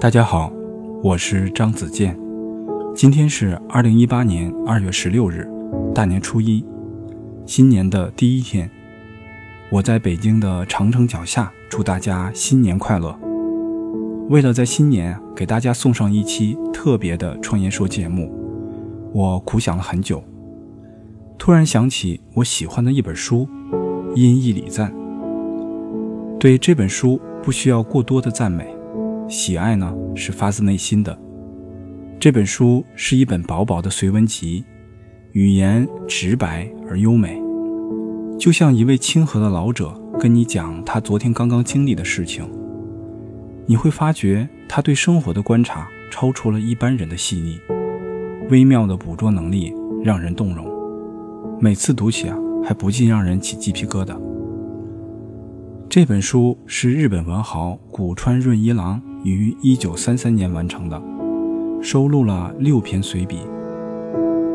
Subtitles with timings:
[0.00, 0.50] 大家好，
[1.02, 2.18] 我是张子健。
[2.94, 5.46] 今天是二零一八年二月十六日，
[5.94, 6.64] 大年初一，
[7.44, 8.70] 新年的第一天。
[9.70, 13.14] 我在北京的长城脚下，祝大家新年快乐。
[14.30, 18.32] 为了在新年给大家送上一期特别的《创业说》节目，
[19.12, 20.24] 我苦想了很久，
[21.36, 23.46] 突然想起我喜欢的一本书
[24.16, 24.90] 《音义礼赞》。
[26.38, 28.74] 对这本书不需要过多的赞美，
[29.30, 31.16] 喜爱呢是发自内心的。
[32.18, 34.64] 这本书是一本薄薄的随文集，
[35.30, 37.40] 语言直白而优美。
[38.40, 42.44] 就像一位亲和的老者跟你讲他昨天刚刚经历的事情，
[43.66, 47.56] 你会发觉他对生活的观察超出了一般人的细腻，
[48.50, 49.72] 微妙的捕捉能力
[50.02, 50.66] 让人动容。
[51.60, 54.16] 每次读起啊，还不禁让人起鸡皮疙瘩。
[55.90, 61.02] 这本书是日本文豪古川润一郎于一九三三年完成的，
[61.82, 63.40] 收录了六篇随笔。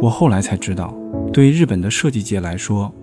[0.00, 0.94] 我后来才知道，
[1.32, 2.94] 对日本的设计界来说，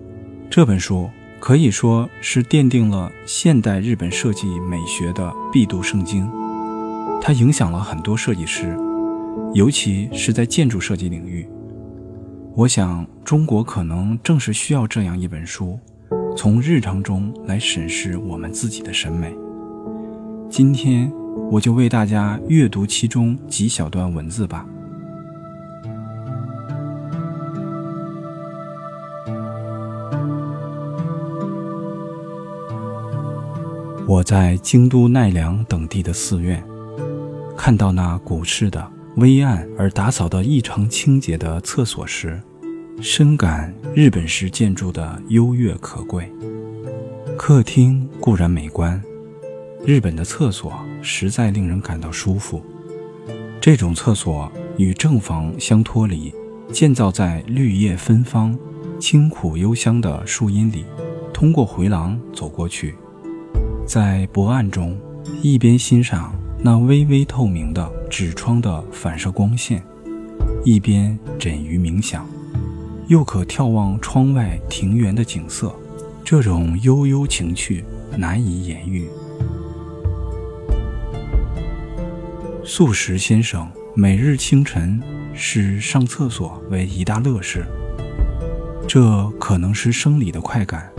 [0.48, 6.26] 这本书可以说是奠定了现代日本设计美学的必读圣经，
[7.20, 8.74] 它影响了很多设计师，
[9.52, 11.46] 尤其是在建筑设计领域。
[12.54, 15.78] 我想，中国可能正是需要这样一本书，
[16.36, 19.34] 从日常中来审视我们自己的审美。
[20.50, 21.10] 今天，
[21.50, 24.66] 我就为大家阅读其中几小段文字吧。
[34.06, 36.62] 我在京都奈良等地的寺院，
[37.56, 42.38] 看到那古式的微暗而打扫得异常清洁的厕所时，
[43.00, 46.30] 深感日本式建筑的优越可贵。
[47.36, 49.02] 客厅固然美观，
[49.84, 52.62] 日本的厕所实在令人感到舒服。
[53.60, 56.32] 这种厕所与正房相脱离，
[56.70, 58.56] 建造在绿叶芬芳、
[58.98, 60.84] 清苦幽香的树荫里，
[61.32, 62.94] 通过回廊走过去。
[63.86, 64.96] 在薄暗中，
[65.42, 69.82] 一边欣赏那微微透明的纸窗的反射光线，
[70.64, 72.28] 一边枕于冥想，
[73.12, 75.70] 又可眺望窗外庭园的景色，
[76.24, 77.84] 这种悠悠情趣
[78.16, 79.06] 难以言喻。
[82.64, 84.98] 素食先生每日清晨
[85.34, 87.66] 视上厕所为一大乐事，
[88.88, 90.90] 这可能是生理的快感，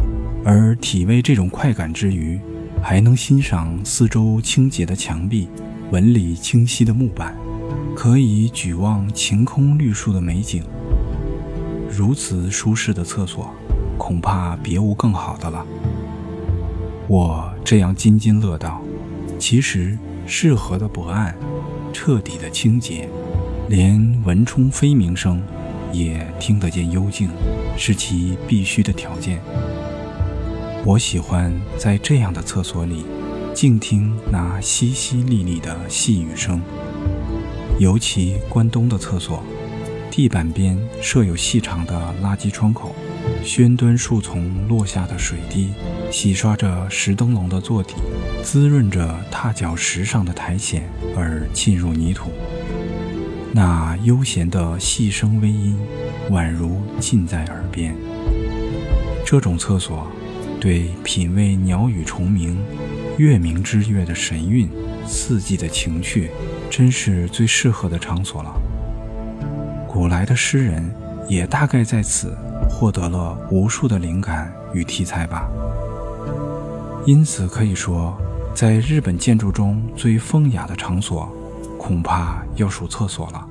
[0.46, 2.40] 而体味这种快感之余。
[2.80, 5.48] 还能欣赏四周清洁的墙壁、
[5.90, 7.36] 纹理清晰的木板，
[7.96, 10.64] 可以举望晴空绿树的美景。
[11.96, 13.54] 如此舒适的厕所，
[14.00, 15.64] 恐怕别无更好的了。
[17.08, 18.82] 我这样津津乐道，
[19.38, 19.96] 其实
[20.26, 21.36] 适合的薄暗，
[21.94, 23.08] 彻底的清洁，
[23.70, 25.40] 连蚊虫飞鸣声
[25.92, 27.30] 也听得见幽静，
[27.78, 29.40] 是其必须的条件。
[30.84, 33.06] 我喜欢在这样的厕所里
[33.54, 36.60] 静听那淅淅沥沥的细雨声，
[37.78, 39.44] 尤其关东的厕所，
[40.16, 42.96] 地板边设有细长的垃圾窗口，
[43.44, 45.72] 宣端树丛落下的水滴
[46.12, 47.96] 洗刷着石灯笼的座底，
[48.44, 50.84] 滋润着踏脚石上的苔藓
[51.18, 52.30] 而浸入泥土。
[53.54, 55.76] 那悠闲的细声微音，
[56.30, 57.96] 宛如近在耳边。
[59.26, 60.08] 这种厕所。
[60.62, 62.58] 对品味鸟语虫鸣、
[63.18, 64.70] 月明之月的神韵、
[65.06, 66.30] 四季的情趣，
[66.70, 68.54] 真是最适合的场所了。
[69.94, 70.92] 古来的诗人
[71.30, 72.36] 也大概在此
[72.68, 75.48] 获得了无数的灵感与题材吧。
[77.06, 78.18] 因此可以说，
[78.56, 81.32] 在日本建筑中最风雅的场所，
[81.78, 83.48] 恐怕要数厕所了。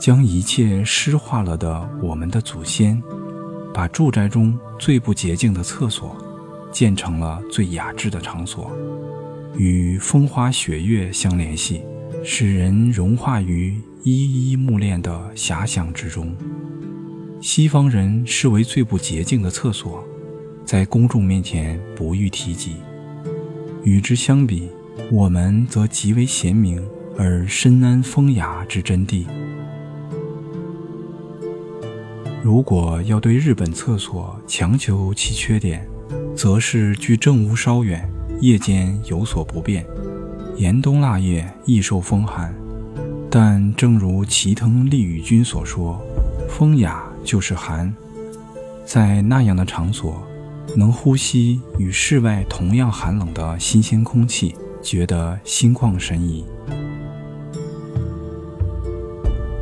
[0.00, 3.00] 将一切诗化了的我们的祖先。
[3.74, 6.16] 把住宅中最不洁净的厕所
[6.70, 8.70] 建成了最雅致的场所，
[9.56, 11.82] 与风花雪月相联系，
[12.26, 16.34] 使人融化于依依目恋的遐想之中。
[17.38, 20.02] 西方人视为最不洁净的厕所，
[20.64, 22.76] 在公众面前不予提及。
[23.82, 24.70] 与之相比，
[25.12, 26.82] 我们则极为贤明
[27.18, 29.26] 而深谙风雅之真谛。
[32.42, 35.86] 如果要对日本厕所强求其缺点，
[36.34, 38.08] 则是距正屋稍远，
[38.40, 39.84] 夜间有所不便，
[40.56, 42.54] 严冬腊月易受风寒。
[43.30, 46.00] 但正如齐藤利宇君所说
[46.48, 47.92] ：“风雅就是寒。”
[48.86, 50.22] 在那样的场所，
[50.76, 56.44] 能呼吸与室外同样寒冷的新鲜空气，觉得心旷神怡。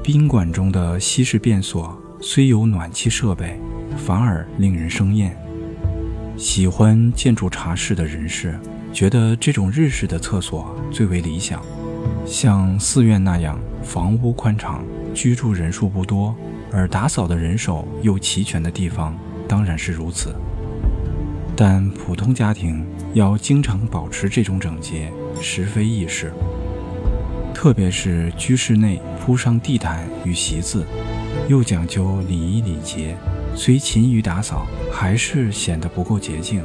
[0.03, 3.59] 宾馆中的西式便所虽有暖气设备，
[3.97, 5.35] 反而令人生厌。
[6.37, 8.59] 喜欢建筑茶室的人士
[8.93, 11.63] 觉得这种日式的厕所最为理想。
[12.27, 14.85] 像寺院那样房屋宽敞、
[15.15, 16.35] 居住人数不多，
[16.73, 19.17] 而打扫的人手又齐全的地方，
[19.49, 20.35] 当然是如此。
[21.57, 22.85] 但普通家庭
[23.15, 26.33] 要经常保持这种整洁，实非易事。
[27.55, 30.85] 特别是居室内铺上地毯与席子，
[31.49, 33.17] 又讲究礼仪礼节，
[33.55, 36.63] 虽勤于打扫，还是显得不够洁净。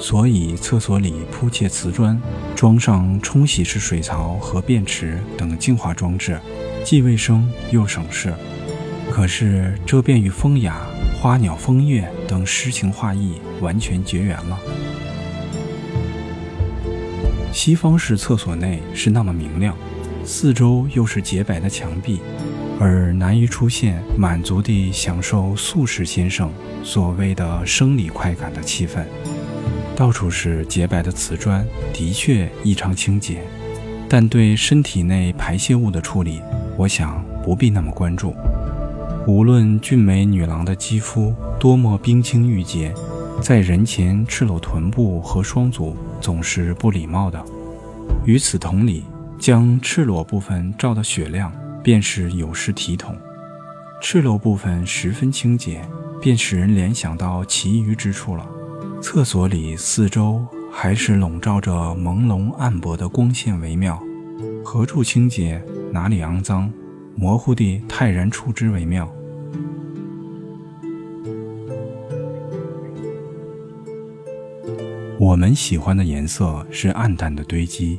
[0.00, 2.20] 所以厕所里铺砌瓷砖，
[2.54, 6.40] 装上冲洗式水槽和便池等净化装置，
[6.84, 8.32] 既卫生又省事。
[9.10, 10.80] 可是这便与风雅、
[11.20, 14.58] 花鸟风月等诗情画意完全绝缘了。
[17.52, 19.76] 西方式厕所内是那么明亮。
[20.24, 22.20] 四周又是洁白的墙壁，
[22.78, 26.52] 而难以出现满足地享受素食先生
[26.84, 29.04] 所谓的生理快感的气氛。
[29.98, 33.42] 到处是洁白的瓷砖，的确异常清洁，
[34.08, 36.40] 但对身体内排泄物的处理，
[36.76, 38.32] 我想不必那么关注。
[39.26, 42.94] 无论俊美女郎的肌肤多么冰清玉洁，
[43.42, 47.44] 在人前赤裸臀部和双足总是不礼貌的。
[48.24, 49.02] 与此同理。
[49.36, 53.14] 将赤裸部分照得雪亮，便是有失体统；
[54.02, 55.80] 赤裸部分十分清洁，
[56.20, 58.44] 便使人联想到其余之处了。
[59.00, 64.00] 厕所里四周还是笼罩着朦胧暗薄的光线为妙，
[64.64, 65.62] 何处清洁，
[65.92, 66.70] 哪里肮脏，
[67.14, 69.10] 模糊地泰然处之为妙。
[75.18, 77.98] 我们喜欢的颜色是暗淡的堆积。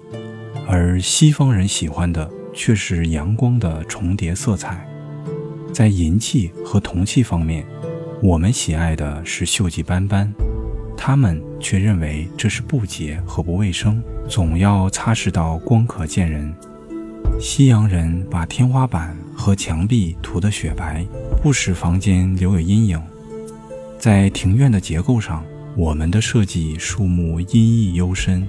[0.67, 4.87] 而西方人喜欢的却是阳光的重叠色彩，
[5.73, 7.65] 在银器和铜器方面，
[8.21, 10.31] 我们喜爱的是锈迹斑斑，
[11.01, 16.53] 他们却认为这是不洁和不卫生，总要擦拭到光可见人。
[17.39, 21.05] 西洋人把天花板和墙壁涂得雪白，
[21.41, 23.01] 不使房间留有阴影。
[23.97, 25.41] 在庭院的结构上，
[25.73, 28.45] 我们的设计树木阴翳幽深。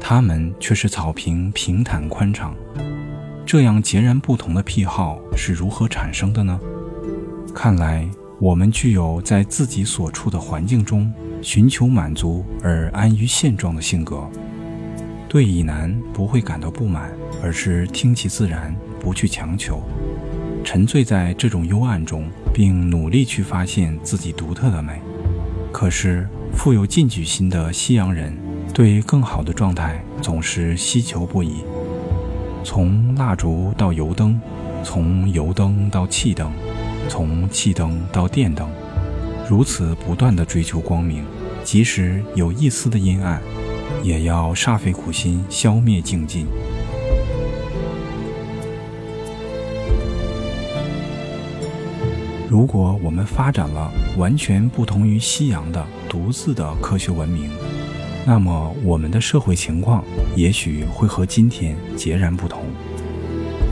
[0.00, 2.56] 他们却是草坪平坦宽敞，
[3.44, 6.58] 这样截然不同的癖好是如何产生的呢？
[7.54, 8.08] 看来
[8.42, 14.28] 我们具有在自己所处的环境中寻求满足而安于现状的性格。
[15.28, 19.80] 对以南不会感到不满，而是听其自然，不去强求，
[20.64, 25.00] 沉醉在这种幽暗中，并努力去发现自己独特的美。
[25.70, 28.36] 可是富有进取心的西洋人。
[28.74, 31.56] 对更好的状态总是希求不已，
[32.64, 34.40] 从蜡烛到油灯，
[34.82, 36.50] 从油灯到气灯，
[37.12, 38.66] 从气灯到电灯，
[39.46, 41.22] 如此不断的追求光明，
[41.62, 43.38] 即使有一丝的阴暗，
[44.02, 46.46] 也要煞费苦心消灭净尽。
[52.48, 57.50] 如果我们发展了完全不同于西洋的独自的科学文明，
[58.24, 60.02] 那么，我们的社会情况
[60.34, 62.64] 也许会和今天截然不同。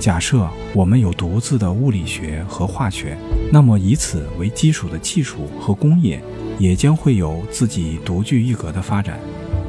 [0.00, 3.18] 假设我们有独自的物理学和化学，
[3.52, 6.18] 那么以此为基础的技术和工业
[6.58, 9.20] 也将会有自己独具一格的发展。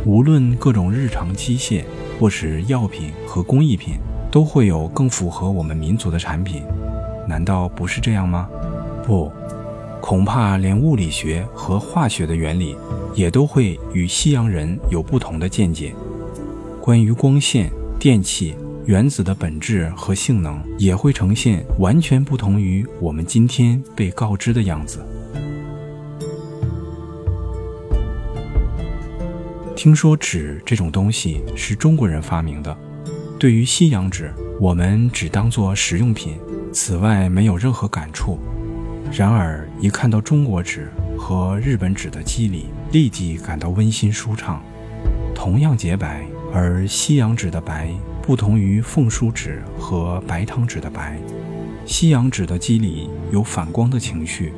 [0.05, 1.83] 无论各种日常机械，
[2.17, 3.95] 或是药品和工艺品，
[4.31, 6.63] 都会有更符合我们民族的产品。
[7.27, 8.47] 难道不是这样吗？
[9.05, 9.29] 不。
[9.99, 12.75] 恐怕连物理学和化学的原理
[13.13, 15.93] 也都会与西洋人有不同的见解。
[16.81, 17.69] 关于光线、
[17.99, 25.05] 电器、原子的本质和性能，也会呈现完全不同于我们今天被告知的样子。
[29.75, 32.75] 听说纸这种东西是中国人发明的，
[33.39, 36.37] 对于西洋纸，我们只当做实用品，
[36.73, 38.39] 此外没有任何感触。
[39.11, 44.61] 然而，一看到中国纸和日本纸的肌理，立即感到温馨舒畅。
[45.35, 51.19] 同样洁白，而西洋纸的白不同于凤书纸和白糖纸的白。
[51.85, 54.53] 西洋纸的肌理有反光的情绪，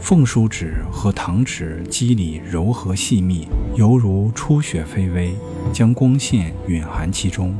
[0.00, 5.34] 凤书纸和糖纸肌理柔和细密，犹如初雪飞微，
[5.72, 7.54] 将光线蕴含其中，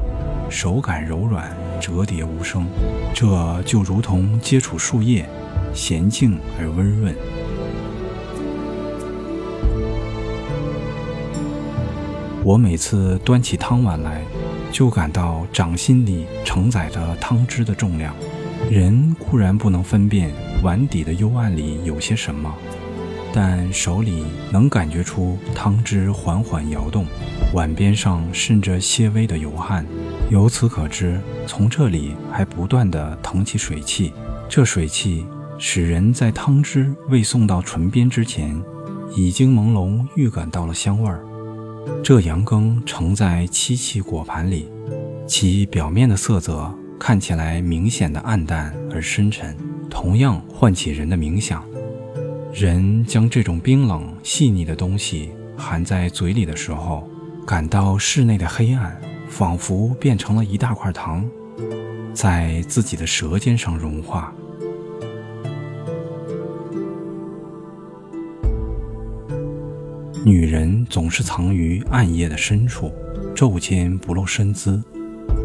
[0.48, 2.66] 手感柔软，折叠无声。
[3.14, 5.28] 这就如同接触树叶。
[5.74, 7.14] 娴静而温润。
[12.42, 14.22] 我每次端起汤碗来，
[14.76, 18.14] 就感到掌心里承载着汤汁的重量。
[18.70, 20.30] 人固然不能分辨
[20.62, 22.54] 碗底的幽暗里有些什么，
[23.32, 27.06] 但手里能感觉出汤汁缓缓摇动，
[27.54, 29.86] 碗边上渗着些微的油汗。
[30.30, 34.12] 由此可知，从这里还不断地腾起水汽。
[34.46, 35.24] 这水汽
[35.56, 38.62] 使人在汤汁未送到唇边之前，
[39.16, 41.25] 已经朦胧预感到了香味儿。
[42.02, 44.68] 这羊羹盛在漆器果盘里，
[45.26, 49.56] 其表面的色泽看起来明显的暗淡而深沉，
[49.90, 51.64] 同样唤起人的冥想。
[52.52, 57.08] 人将这种冰冷细腻的东西含在嘴里的时候，
[57.46, 59.00] 感到室内的黑暗。
[59.28, 61.28] 仿佛变成了一大块糖，
[62.14, 64.32] 在自己的舌尖上融化。
[70.26, 72.90] 女人总是藏于暗夜的深处，
[73.32, 74.82] 昼间不露身姿，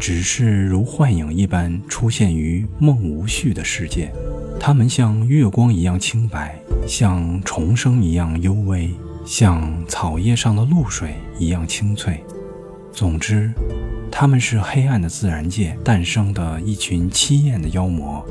[0.00, 4.12] 只是如幻影一般出现于梦无序的世界。
[4.58, 8.90] 她们像月光一样清白，像虫声一样幽微，
[9.24, 12.20] 像草叶上的露水一样清脆。
[12.92, 13.52] 总之，
[14.10, 18.26] 他们是黑暗的自然界诞生的一群凄艳的妖魔。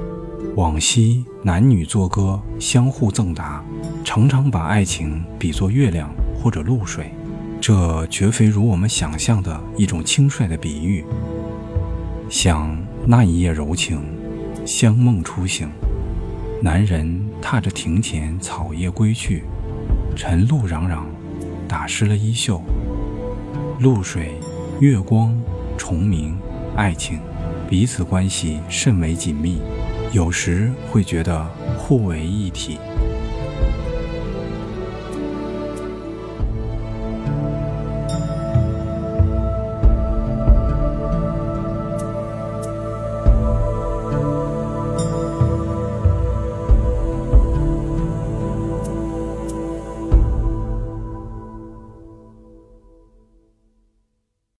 [0.58, 3.64] 往昔男女作歌，相互赠答，
[4.04, 7.12] 常常把爱情比作月亮或者露水。
[7.60, 11.06] 这绝非如我们想象的一种轻率的比喻。
[12.30, 14.02] 想那一夜柔情，
[14.66, 15.70] 香梦初醒，
[16.62, 19.44] 男人踏着庭前草叶归去，
[20.16, 21.02] 晨露攘攘，
[21.68, 22.62] 打湿了衣袖，
[23.80, 24.32] 露水。
[24.80, 25.40] 月光、
[25.78, 26.36] 虫鸣、
[26.76, 27.20] 爱情，
[27.70, 29.62] 彼此关系甚为紧密，
[30.12, 31.46] 有时会觉得
[31.78, 32.80] 互为一体。